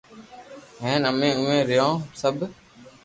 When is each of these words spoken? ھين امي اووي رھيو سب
ھين 0.83 1.01
امي 1.09 1.29
اووي 1.37 1.59
رھيو 1.69 1.89
سب 2.21 2.35